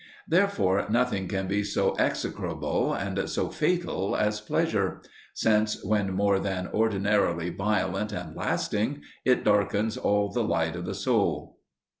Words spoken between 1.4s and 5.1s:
be so execrable and so fatal as pleasure;